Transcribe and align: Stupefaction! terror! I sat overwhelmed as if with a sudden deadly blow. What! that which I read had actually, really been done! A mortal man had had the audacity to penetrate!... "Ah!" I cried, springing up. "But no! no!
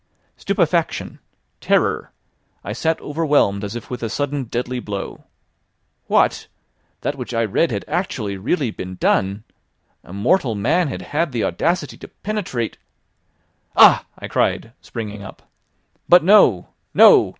Stupefaction! 0.35 1.19
terror! 1.59 2.11
I 2.63 2.73
sat 2.73 2.99
overwhelmed 3.01 3.63
as 3.63 3.75
if 3.75 3.91
with 3.91 4.01
a 4.01 4.09
sudden 4.09 4.45
deadly 4.45 4.79
blow. 4.79 5.25
What! 6.07 6.47
that 7.01 7.15
which 7.19 7.35
I 7.35 7.43
read 7.45 7.69
had 7.69 7.85
actually, 7.87 8.35
really 8.35 8.71
been 8.71 8.95
done! 8.95 9.43
A 10.03 10.11
mortal 10.11 10.55
man 10.55 10.87
had 10.87 11.03
had 11.03 11.31
the 11.33 11.43
audacity 11.43 11.97
to 11.99 12.07
penetrate!... 12.07 12.79
"Ah!" 13.77 14.05
I 14.17 14.27
cried, 14.27 14.73
springing 14.81 15.21
up. 15.21 15.43
"But 16.09 16.23
no! 16.23 16.69
no! 16.95 17.29